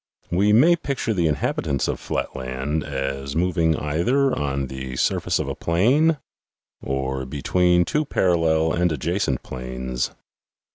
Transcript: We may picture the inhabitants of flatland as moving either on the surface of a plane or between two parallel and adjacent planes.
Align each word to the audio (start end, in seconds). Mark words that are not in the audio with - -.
We 0.31 0.51
may 0.51 0.75
picture 0.75 1.13
the 1.13 1.27
inhabitants 1.27 1.87
of 1.87 1.99
flatland 1.99 2.83
as 2.83 3.35
moving 3.35 3.75
either 3.77 4.33
on 4.35 4.65
the 4.65 4.95
surface 4.95 5.37
of 5.37 5.47
a 5.47 5.53
plane 5.53 6.17
or 6.81 7.23
between 7.27 7.85
two 7.85 8.05
parallel 8.05 8.73
and 8.73 8.91
adjacent 8.91 9.43
planes. 9.43 10.09